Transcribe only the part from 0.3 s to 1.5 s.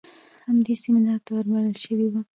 هم دې سمينار ته ور